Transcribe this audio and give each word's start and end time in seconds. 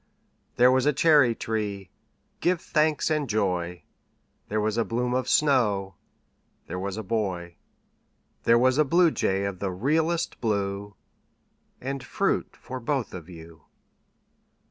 There 0.55 0.71
was 0.71 0.87
a 0.87 0.93
cherry 0.93 1.35
tree, 1.35 1.91
give 2.39 2.59
thanks 2.59 3.11
and 3.11 3.29
joy! 3.29 3.83
There 4.49 4.59
was 4.59 4.75
a 4.75 4.83
bloom 4.83 5.13
of 5.13 5.29
snow 5.29 5.93
There 6.65 6.79
was 6.79 6.97
a 6.97 7.03
boy 7.03 7.57
There 8.41 8.57
was 8.57 8.79
a 8.79 8.83
bluejay 8.83 9.43
of 9.43 9.59
the 9.59 9.69
realest 9.69 10.41
blue 10.41 10.95
And 11.79 12.03
fruit 12.03 12.55
for 12.59 12.79
both 12.79 13.13
of 13.13 13.29
you. 13.29 13.65